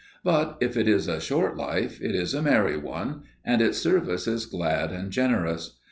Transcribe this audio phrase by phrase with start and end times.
[0.23, 4.25] But, if it is a short life, it is a merry one, and its service
[4.25, 5.77] is glad and generous.